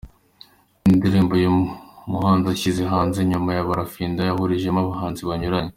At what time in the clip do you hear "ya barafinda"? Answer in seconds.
3.57-4.27